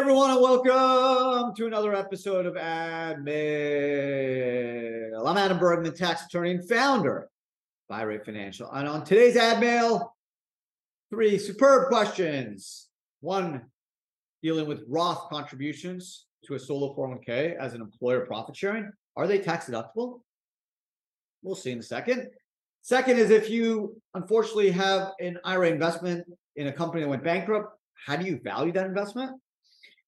[0.00, 3.36] Everyone, and welcome to another episode of Ad Mail.
[5.26, 7.28] I'm Adam Bergman, tax attorney and founder
[7.90, 8.70] of IRA Financial.
[8.72, 10.16] And on today's Ad Mail,
[11.10, 12.88] three superb questions.
[13.20, 13.66] One
[14.42, 18.90] dealing with Roth contributions to a solo 401k as an employer profit sharing.
[19.16, 20.22] Are they tax deductible?
[21.42, 22.30] We'll see in a second.
[22.80, 26.26] Second is if you unfortunately have an IRA investment
[26.56, 27.76] in a company that went bankrupt,
[28.06, 29.32] how do you value that investment?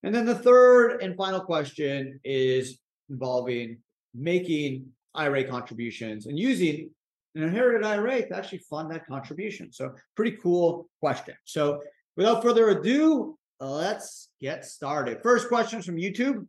[0.03, 3.79] And then the third and final question is involving
[4.15, 6.91] making IRA contributions and using
[7.35, 9.73] an inherited IRA to actually fund that contribution.
[9.73, 11.35] So, pretty cool question.
[11.45, 11.81] So,
[12.17, 15.23] without further ado, let's get started.
[15.23, 16.47] First question is from YouTube.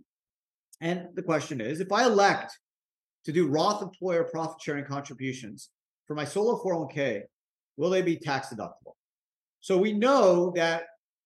[0.82, 2.58] And the question is if I elect
[3.26, 5.70] to do Roth employer profit sharing contributions
[6.08, 7.22] for my solo 401k,
[7.78, 8.96] will they be tax deductible?
[9.62, 10.84] So, we know that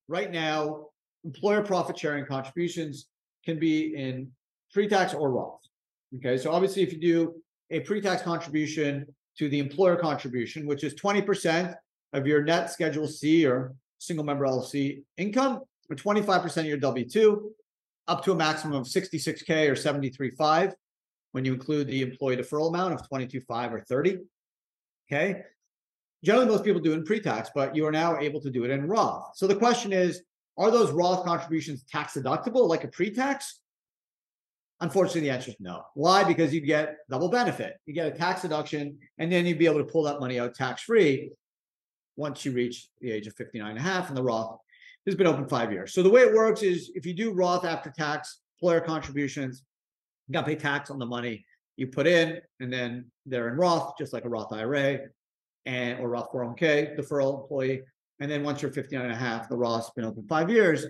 [0.08, 0.88] right now
[1.24, 3.08] employer profit sharing contributions
[3.46, 4.32] can be in
[4.72, 5.62] pre-tax or Roth.
[6.18, 7.36] Okay, so obviously, if you do
[7.72, 9.06] a pre-tax contribution
[9.38, 11.76] to the employer contribution, which is 20%
[12.14, 17.42] of your net Schedule C or single member LLC income, or 25% of your W-2,
[18.08, 20.74] up to a maximum of 66K or 73.5
[21.34, 24.20] when you include the employee deferral amount of 22.5 or 30.
[25.12, 25.42] Okay.
[26.24, 28.72] Generally, most people do it in pre-tax, but you are now able to do it
[28.72, 29.32] in Roth.
[29.36, 30.24] So the question is,
[30.58, 33.60] are those Roth contributions tax deductible like a pre-tax?
[34.80, 35.84] Unfortunately, the answer is no.
[35.96, 36.24] Why?
[36.24, 37.78] Because you get double benefit.
[37.86, 40.54] You get a tax deduction, and then you'd be able to pull that money out
[40.54, 41.32] tax-free
[42.16, 44.58] once you reach the age of 59 and a half, and the Roth
[45.06, 45.94] has been open five years.
[45.94, 49.64] So the way it works is if you do Roth after tax, employer contributions,
[50.28, 51.46] you got to pay tax on the money
[51.78, 55.00] you put in, and then they're in Roth, just like a Roth IRA
[55.66, 57.84] and or Roth 401k, deferral employee
[58.20, 60.86] and then once you're 59 and a half, the Roth's been open five years,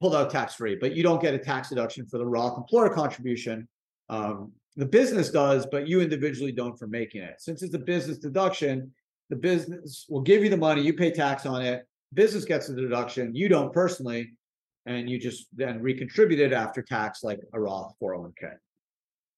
[0.00, 2.90] pulled out tax free, but you don't get a tax deduction for the Roth employer
[2.90, 3.66] contribution.
[4.08, 7.40] Um, the business does, but you individually don't for making it.
[7.40, 8.92] Since it's a business deduction,
[9.30, 12.74] the business will give you the money, you pay tax on it, business gets the
[12.74, 14.32] deduction, you don't personally,
[14.86, 18.54] and you just then recontribute it after tax like a Roth 401k,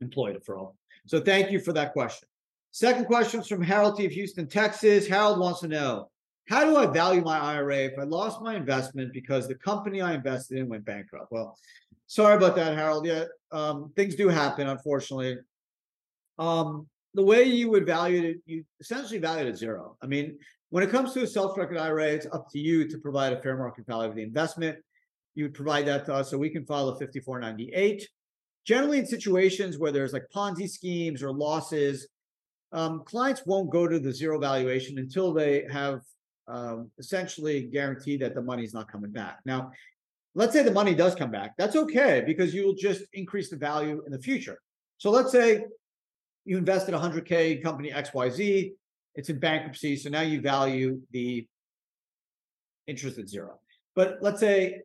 [0.01, 0.75] employee deferral.
[1.07, 2.29] So thank you for that question.
[2.73, 4.07] Second question is from Harold T.
[4.07, 5.09] of Houston, Texas.
[5.09, 6.09] Harold wants to know
[6.51, 10.15] how do I value my IRA if I lost my investment because the company I
[10.15, 11.31] invested in went bankrupt?
[11.31, 11.57] Well,
[12.09, 13.07] sorry about that, Harold.
[13.07, 15.39] Yeah, um, things do happen, unfortunately.
[16.41, 19.97] Um, the way you would value it, you essentially value it at zero.
[20.03, 20.39] I mean,
[20.71, 23.57] when it comes to a self-directed IRA, it's up to you to provide a fair
[23.57, 24.77] market value of the investment.
[25.37, 28.09] You would provide that to us so we can file a 5498.
[28.65, 32.09] Generally, in situations where there's like Ponzi schemes or losses,
[32.73, 36.01] um, clients won't go to the zero valuation until they have
[36.51, 39.39] um, essentially guarantee that the money is not coming back.
[39.45, 39.73] Now,
[40.35, 41.55] let's say the money does come back.
[41.57, 44.59] That's okay because you'll just increase the value in the future.
[44.99, 45.65] So let's say
[46.45, 48.73] you invested 100K in company XYZ,
[49.15, 49.97] it's in bankruptcy.
[49.97, 51.47] So now you value the
[52.87, 53.61] interest at zero.
[53.95, 54.83] But let's say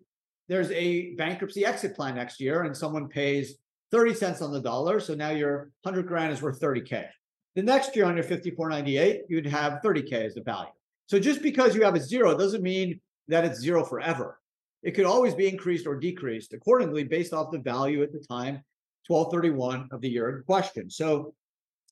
[0.48, 3.56] there's a bankruptcy exit plan next year and someone pays
[3.92, 5.00] 30 cents on the dollar.
[5.00, 7.08] So now your 100 grand is worth 30K.
[7.56, 10.70] The next year on your 5498, you'd have 30K as the value.
[11.08, 14.40] So just because you have a zero doesn't mean that it's zero forever.
[14.84, 18.64] It could always be increased or decreased accordingly based off the value at the time,
[19.08, 20.90] 1231 of the year in question.
[20.90, 21.34] So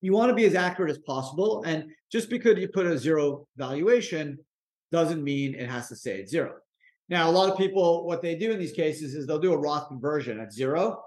[0.02, 1.64] you want to be as accurate as possible.
[1.66, 4.38] And just because you put a zero valuation
[4.92, 6.56] doesn't mean it has to stay at zero.
[7.10, 9.58] Now, a lot of people, what they do in these cases is they'll do a
[9.58, 11.04] Roth conversion at zero,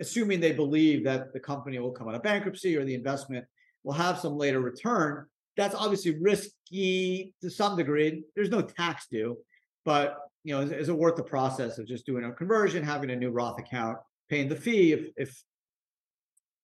[0.00, 3.44] assuming they believe that the company will come out of bankruptcy or the investment
[3.82, 8.24] will have some later return that's obviously risky to some degree.
[8.34, 9.38] There's no tax due,
[9.84, 13.10] but you know, is, is, it worth the process of just doing a conversion, having
[13.10, 13.98] a new Roth account,
[14.28, 15.42] paying the fee if if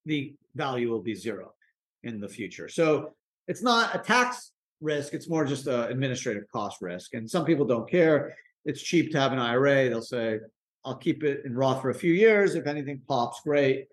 [0.06, 1.54] the value will be zero
[2.02, 2.68] in the future?
[2.68, 3.14] So
[3.48, 7.14] it's not a tax risk; it's more just an administrative cost risk.
[7.14, 8.36] And some people don't care.
[8.64, 9.88] It's cheap to have an IRA.
[9.88, 10.40] They'll say,
[10.84, 12.54] "I'll keep it in Roth for a few years.
[12.56, 13.86] If anything pops, great.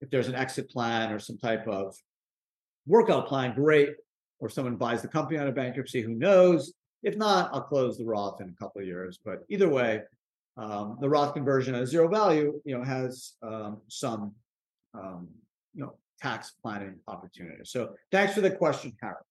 [0.00, 1.96] If there's an exit plan or some type of
[2.86, 3.94] workout plan, great
[4.40, 6.74] or someone buys the company out of bankruptcy, who knows?
[7.02, 9.18] If not, I'll close the Roth in a couple of years.
[9.24, 10.02] But either way,
[10.56, 14.32] um, the Roth conversion at zero value, you know, has um, some,
[14.94, 15.28] um,
[15.74, 17.70] you know, tax planning opportunities.
[17.70, 19.24] So thanks for the question, Harold.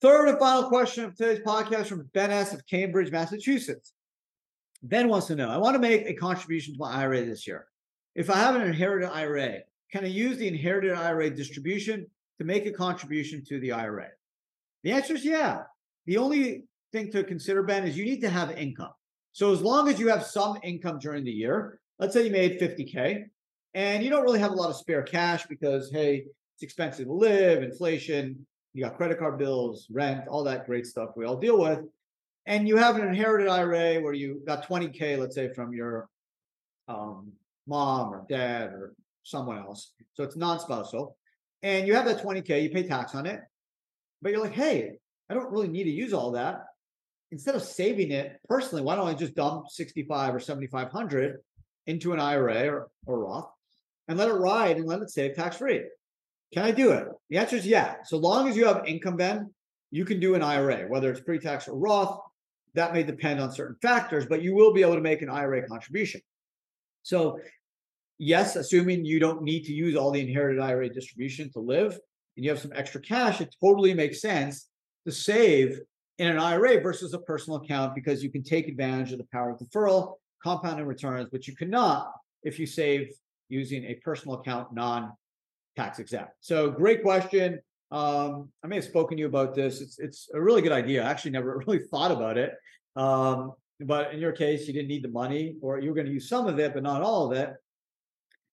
[0.00, 2.52] Third and final question of today's podcast from Ben S.
[2.52, 3.92] of Cambridge, Massachusetts.
[4.82, 7.66] Ben wants to know I want to make a contribution to my IRA this year.
[8.14, 9.60] If I have an inherited IRA,
[9.92, 12.06] can I use the inherited IRA distribution
[12.42, 14.08] to make a contribution to the IRA?
[14.82, 15.62] The answer is yeah.
[16.06, 18.92] The only thing to consider, Ben, is you need to have income.
[19.30, 22.60] So as long as you have some income during the year, let's say you made
[22.60, 23.26] 50K
[23.74, 26.24] and you don't really have a lot of spare cash because, hey,
[26.54, 28.44] it's expensive to live, inflation,
[28.74, 31.80] you got credit card bills, rent, all that great stuff we all deal with.
[32.46, 36.08] And you have an inherited IRA where you got 20K, let's say, from your
[36.88, 37.32] um,
[37.68, 39.92] mom or dad or someone else.
[40.14, 41.16] So it's non spousal.
[41.62, 43.40] And you have that 20K, you pay tax on it.
[44.20, 44.98] But you're like, hey,
[45.28, 46.64] I don't really need to use all that.
[47.30, 51.38] Instead of saving it personally, why don't I just dump 65 or 7,500
[51.86, 53.50] into an IRA or, or Roth
[54.08, 55.82] and let it ride and let it save tax free?
[56.52, 57.06] Can I do it?
[57.30, 57.96] The answer is yeah.
[58.04, 59.50] So long as you have income, Ben,
[59.90, 62.18] you can do an IRA, whether it's pre-tax or Roth.
[62.74, 65.66] That may depend on certain factors, but you will be able to make an IRA
[65.66, 66.20] contribution.
[67.02, 67.38] So,
[68.22, 71.98] yes, assuming you don't need to use all the inherited IRA distribution to live
[72.36, 74.68] and you have some extra cash, it totally makes sense
[75.04, 75.80] to save
[76.18, 79.50] in an IRA versus a personal account because you can take advantage of the power
[79.50, 82.12] of deferral, compounding returns, which you cannot
[82.44, 83.10] if you save
[83.48, 85.12] using a personal account non
[85.76, 86.30] tax exempt.
[86.40, 87.60] So, great question.
[87.90, 89.80] Um, I may have spoken to you about this.
[89.80, 91.02] It's it's a really good idea.
[91.02, 92.54] I actually never really thought about it.
[92.94, 96.12] Um, but in your case, you didn't need the money, or you were going to
[96.12, 97.54] use some of it, but not all of it.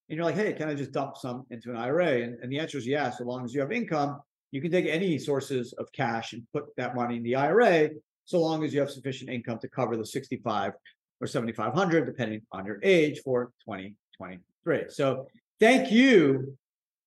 [0.09, 2.21] And you're like, hey, can I just dump some into an IRA?
[2.21, 3.19] And, and the answer is yes.
[3.19, 4.19] So long as you have income,
[4.51, 7.89] you can take any sources of cash and put that money in the IRA,
[8.25, 10.73] so long as you have sufficient income to cover the 65
[11.21, 14.85] or 7,500, depending on your age, for 2023.
[14.89, 15.27] So
[15.59, 16.57] thank you,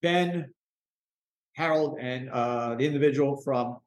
[0.02, 0.52] Ben,
[1.54, 3.78] Harold, and uh, the individual from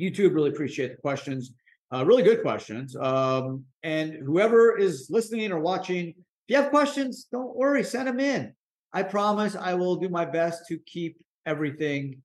[0.00, 0.34] YouTube.
[0.34, 1.52] Really appreciate the questions.
[1.92, 2.96] Uh, really good questions.
[2.96, 6.14] Um, and whoever is listening or watching,
[6.48, 8.52] you have questions, don't worry, send them in.
[8.92, 12.22] I promise I will do my best to keep everything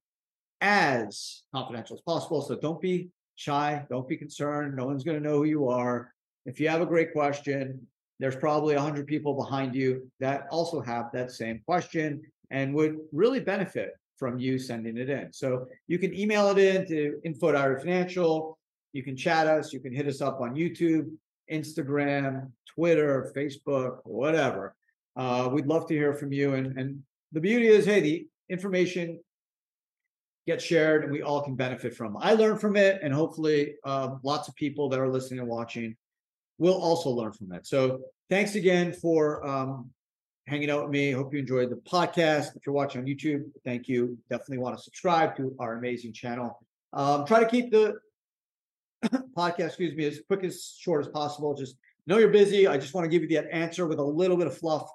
[0.61, 2.41] as confidential as possible.
[2.41, 4.75] So don't be shy, don't be concerned.
[4.75, 6.11] No one's going to know who you are.
[6.45, 7.85] If you have a great question,
[8.19, 12.21] there's probably 100 people behind you that also have that same question
[12.51, 15.33] and would really benefit from you sending it in.
[15.33, 18.57] So you can email it in to info at IRA Financial
[18.93, 19.73] you can chat us.
[19.73, 21.11] You can hit us up on YouTube,
[21.51, 24.75] Instagram, Twitter, Facebook, whatever.
[25.15, 26.55] Uh, we'd love to hear from you.
[26.55, 29.19] And, and the beauty is, hey, the information
[30.45, 32.17] gets shared and we all can benefit from.
[32.17, 35.95] I learn from it, and hopefully, um, lots of people that are listening and watching
[36.57, 37.65] will also learn from it.
[37.65, 39.89] So, thanks again for um,
[40.47, 41.11] hanging out with me.
[41.11, 42.55] Hope you enjoyed the podcast.
[42.55, 44.17] If you're watching on YouTube, thank you.
[44.29, 46.59] Definitely want to subscribe to our amazing channel.
[46.91, 47.95] Um, try to keep the
[49.37, 51.53] podcast, excuse me, as quick as short as possible.
[51.53, 51.77] Just
[52.07, 52.67] know you're busy.
[52.67, 54.89] I just want to give you that answer with a little bit of fluff,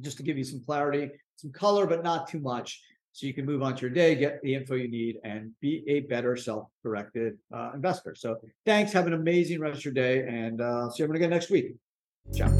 [0.00, 2.82] just to give you some clarity, some color, but not too much.
[3.12, 5.84] So you can move on to your day, get the info you need, and be
[5.86, 8.16] a better self-directed uh, investor.
[8.16, 8.92] So thanks.
[8.92, 11.76] Have an amazing rest of your day, and uh, see you again next week.
[12.34, 12.50] Ciao.